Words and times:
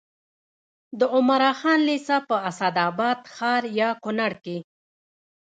د 0.99 1.01
عمراخان 1.15 1.79
لېسه 1.89 2.17
په 2.27 2.35
اسداباد 2.49 3.19
ښار 3.35 3.63
یا 3.79 3.89
کونړ 4.03 4.31
کې 4.45 4.57